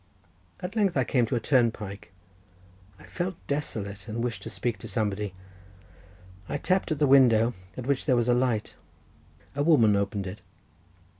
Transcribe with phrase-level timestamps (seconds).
[0.61, 2.11] At length I came to a turnpike.
[2.97, 5.35] I felt desolate, and wished to speak to somebody.
[6.49, 8.73] I tapped at the window, at which there was a light;
[9.55, 10.41] a woman opened it.